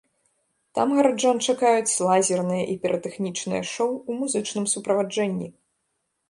Там 0.77 0.87
гараджан 0.99 1.41
чакаюць 1.51 1.99
лазернае 2.07 2.61
і 2.63 2.73
піратэхнічнае 2.85 3.61
шоу 3.73 3.91
ў 4.09 4.23
музычным 4.23 4.65
суправаджэнні. 4.73 5.49